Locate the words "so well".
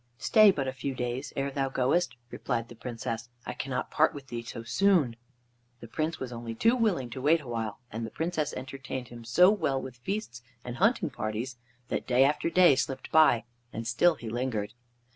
9.23-9.79